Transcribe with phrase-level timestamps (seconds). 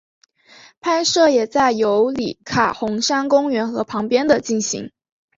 [0.79, 4.91] 拍摄也在尤里卡红杉公园和旁边的进行。